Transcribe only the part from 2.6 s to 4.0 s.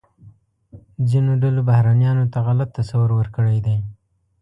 تصور ورکړی دی.